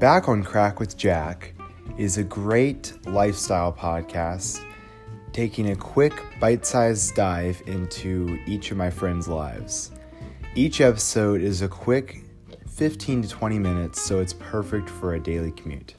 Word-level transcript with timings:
Back 0.00 0.30
on 0.30 0.42
Crack 0.42 0.80
with 0.80 0.96
Jack 0.96 1.52
is 1.98 2.16
a 2.16 2.24
great 2.24 2.94
lifestyle 3.04 3.70
podcast 3.70 4.64
taking 5.34 5.72
a 5.72 5.76
quick 5.76 6.24
bite 6.40 6.64
sized 6.64 7.14
dive 7.14 7.62
into 7.66 8.38
each 8.46 8.70
of 8.70 8.78
my 8.78 8.88
friends' 8.88 9.28
lives. 9.28 9.90
Each 10.54 10.80
episode 10.80 11.42
is 11.42 11.60
a 11.60 11.68
quick 11.68 12.24
15 12.66 13.24
to 13.24 13.28
20 13.28 13.58
minutes, 13.58 14.00
so 14.00 14.20
it's 14.20 14.32
perfect 14.32 14.88
for 14.88 15.16
a 15.16 15.20
daily 15.20 15.52
commute. 15.52 15.96